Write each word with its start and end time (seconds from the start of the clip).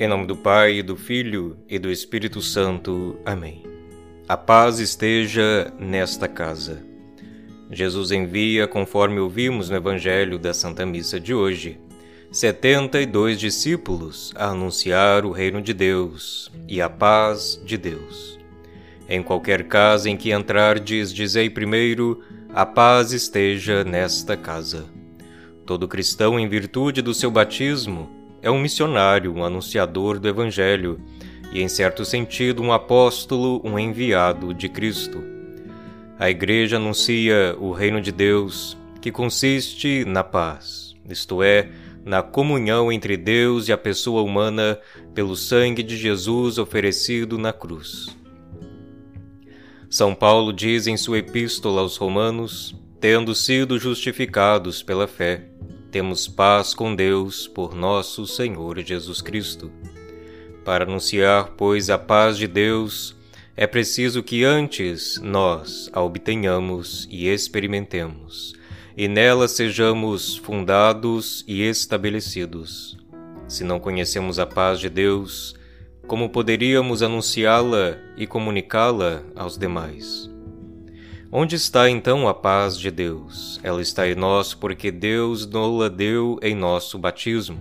Em 0.00 0.06
nome 0.06 0.26
do 0.28 0.36
Pai, 0.36 0.80
do 0.80 0.94
Filho 0.94 1.56
e 1.68 1.76
do 1.76 1.90
Espírito 1.90 2.40
Santo. 2.40 3.18
Amém. 3.26 3.64
A 4.28 4.36
paz 4.36 4.78
esteja 4.78 5.72
nesta 5.76 6.28
casa. 6.28 6.84
Jesus 7.68 8.12
envia, 8.12 8.68
conforme 8.68 9.18
ouvimos 9.18 9.68
no 9.68 9.74
Evangelho 9.74 10.38
da 10.38 10.54
Santa 10.54 10.86
Missa 10.86 11.18
de 11.18 11.34
hoje, 11.34 11.80
setenta 12.30 13.00
e 13.00 13.06
dois 13.06 13.40
discípulos 13.40 14.32
a 14.36 14.50
anunciar 14.50 15.24
o 15.24 15.32
reino 15.32 15.60
de 15.60 15.74
Deus 15.74 16.48
e 16.68 16.80
a 16.80 16.88
paz 16.88 17.60
de 17.64 17.76
Deus. 17.76 18.38
Em 19.08 19.20
qualquer 19.20 19.64
casa 19.64 20.08
em 20.08 20.16
que 20.16 20.32
entrardes, 20.32 21.12
dizei 21.12 21.50
primeiro: 21.50 22.22
a 22.54 22.64
paz 22.64 23.12
esteja 23.12 23.82
nesta 23.82 24.36
casa. 24.36 24.84
Todo 25.66 25.88
cristão, 25.88 26.38
em 26.38 26.48
virtude 26.48 27.02
do 27.02 27.12
seu 27.12 27.32
batismo, 27.32 28.16
é 28.42 28.50
um 28.50 28.58
missionário, 28.58 29.34
um 29.34 29.44
anunciador 29.44 30.18
do 30.18 30.28
Evangelho 30.28 31.00
e, 31.52 31.60
em 31.60 31.68
certo 31.68 32.04
sentido, 32.04 32.62
um 32.62 32.72
apóstolo, 32.72 33.60
um 33.64 33.78
enviado 33.78 34.52
de 34.54 34.68
Cristo. 34.68 35.22
A 36.18 36.28
Igreja 36.30 36.76
anuncia 36.76 37.56
o 37.58 37.72
reino 37.72 38.00
de 38.00 38.10
Deus, 38.10 38.76
que 39.00 39.12
consiste 39.12 40.04
na 40.04 40.24
paz, 40.24 40.94
isto 41.08 41.42
é, 41.42 41.68
na 42.04 42.22
comunhão 42.22 42.90
entre 42.90 43.16
Deus 43.16 43.68
e 43.68 43.72
a 43.72 43.78
pessoa 43.78 44.22
humana 44.22 44.78
pelo 45.14 45.36
sangue 45.36 45.82
de 45.82 45.96
Jesus 45.96 46.58
oferecido 46.58 47.38
na 47.38 47.52
cruz. 47.52 48.16
São 49.90 50.14
Paulo 50.14 50.52
diz 50.52 50.86
em 50.86 50.96
sua 50.96 51.18
epístola 51.18 51.80
aos 51.80 51.96
Romanos: 51.96 52.74
tendo 53.00 53.34
sido 53.34 53.78
justificados 53.78 54.82
pela 54.82 55.06
fé, 55.06 55.50
temos 55.90 56.28
paz 56.28 56.74
com 56.74 56.94
Deus 56.94 57.48
por 57.48 57.74
nosso 57.74 58.26
Senhor 58.26 58.78
Jesus 58.80 59.22
Cristo. 59.22 59.72
Para 60.64 60.84
anunciar, 60.84 61.54
pois, 61.56 61.88
a 61.88 61.98
paz 61.98 62.36
de 62.36 62.46
Deus, 62.46 63.16
é 63.56 63.66
preciso 63.66 64.22
que 64.22 64.44
antes 64.44 65.18
nós 65.20 65.88
a 65.92 66.02
obtenhamos 66.02 67.08
e 67.10 67.26
experimentemos, 67.26 68.54
e 68.96 69.08
nela 69.08 69.48
sejamos 69.48 70.36
fundados 70.36 71.42
e 71.48 71.62
estabelecidos. 71.62 72.98
Se 73.48 73.64
não 73.64 73.80
conhecemos 73.80 74.38
a 74.38 74.44
paz 74.44 74.78
de 74.78 74.90
Deus, 74.90 75.56
como 76.06 76.28
poderíamos 76.28 77.02
anunciá-la 77.02 77.98
e 78.16 78.26
comunicá-la 78.26 79.22
aos 79.34 79.56
demais? 79.56 80.30
Onde 81.30 81.56
está 81.56 81.90
então 81.90 82.26
a 82.26 82.32
paz 82.32 82.78
de 82.78 82.90
Deus? 82.90 83.60
Ela 83.62 83.82
está 83.82 84.08
em 84.08 84.14
nós 84.14 84.54
porque 84.54 84.90
Deus 84.90 85.46
nos-la 85.46 85.88
deu 85.88 86.38
em 86.42 86.54
nosso 86.54 86.98
batismo. 86.98 87.58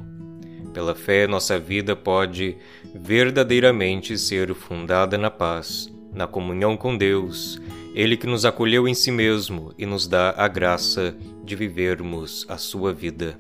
Pela 0.73 0.95
fé, 0.95 1.27
nossa 1.27 1.59
vida 1.59 1.93
pode 1.93 2.55
verdadeiramente 2.95 4.17
ser 4.17 4.53
fundada 4.53 5.17
na 5.17 5.29
paz, 5.29 5.93
na 6.13 6.25
comunhão 6.25 6.77
com 6.77 6.95
Deus, 6.95 7.59
Ele 7.93 8.15
que 8.15 8.25
nos 8.25 8.45
acolheu 8.45 8.87
em 8.87 8.93
si 8.93 9.11
mesmo 9.11 9.73
e 9.77 9.85
nos 9.85 10.07
dá 10.07 10.33
a 10.37 10.47
graça 10.47 11.13
de 11.43 11.53
vivermos 11.53 12.45
a 12.47 12.57
sua 12.57 12.93
vida. 12.93 13.37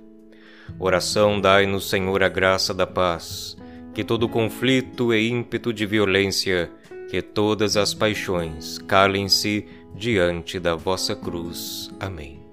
Oração, 0.77 1.39
dai-nos, 1.39 1.89
Senhor, 1.89 2.21
a 2.21 2.27
graça 2.27 2.73
da 2.73 2.85
paz, 2.85 3.55
que 3.93 4.03
todo 4.03 4.27
conflito 4.27 5.13
e 5.13 5.29
ímpeto 5.29 5.71
de 5.71 5.85
violência, 5.85 6.69
que 7.09 7.21
todas 7.21 7.77
as 7.77 7.93
paixões 7.93 8.77
calem-se 8.79 9.65
diante 9.95 10.59
da 10.59 10.75
vossa 10.75 11.15
cruz. 11.15 11.91
Amém. 11.99 12.46